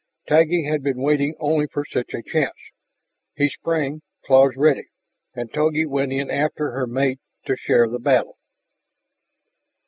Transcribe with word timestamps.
Taggi 0.27 0.63
had 0.67 0.81
been 0.81 0.97
waiting 0.99 1.35
only 1.39 1.67
for 1.67 1.85
such 1.85 2.15
a 2.15 2.23
chance. 2.23 2.57
He 3.35 3.49
sprang, 3.49 4.01
claws 4.25 4.55
ready. 4.57 4.87
And 5.35 5.53
Togi 5.53 5.85
went 5.85 6.11
in 6.11 6.31
after 6.31 6.71
her 6.71 6.87
mate 6.87 7.19
to 7.45 7.55
share 7.55 7.87
the 7.87 7.99
battle. 7.99 8.39